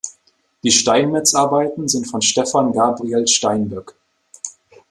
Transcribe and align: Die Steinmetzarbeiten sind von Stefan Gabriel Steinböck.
Die 0.63 0.71
Steinmetzarbeiten 0.71 1.87
sind 1.87 2.07
von 2.09 2.23
Stefan 2.23 2.73
Gabriel 2.73 3.27
Steinböck. 3.27 3.93